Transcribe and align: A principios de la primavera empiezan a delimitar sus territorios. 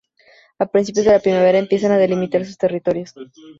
A 0.57 0.65
principios 0.65 1.05
de 1.05 1.11
la 1.11 1.19
primavera 1.19 1.59
empiezan 1.59 1.91
a 1.91 1.97
delimitar 1.99 2.43
sus 2.43 2.57
territorios. 2.57 3.13